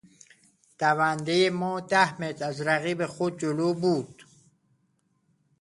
[0.79, 4.23] دوندهی ما ده متر از رقیب خود جلو بود.